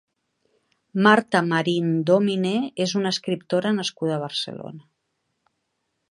Marta 1.07 1.41
Marín-Dòmine 1.51 2.53
és 2.85 2.95
una 3.01 3.11
escriptora 3.17 3.73
nascuda 3.81 4.15
a 4.17 4.21
Barcelona. 4.23 4.87